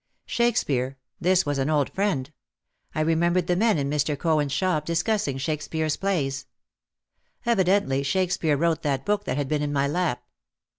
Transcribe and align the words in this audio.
Shakespeare, 0.25 0.97
this 1.19 1.45
was 1.45 1.59
an 1.59 1.69
old 1.69 1.91
friend. 1.91 2.33
I 2.95 3.01
remembered 3.01 3.45
the 3.45 3.55
men 3.55 3.77
in 3.77 3.87
Mr. 3.87 4.17
Cohen's 4.17 4.51
shop 4.51 4.83
discussing 4.83 5.37
Shakespeare's 5.37 5.95
plays. 5.95 6.47
Evidently 7.45 8.01
Shakespeare 8.01 8.57
wrote 8.57 8.81
that 8.81 9.05
book 9.05 9.25
that 9.25 9.37
had 9.37 9.47
been 9.47 9.61
in 9.61 9.71
my 9.71 9.87
lap. 9.87 10.23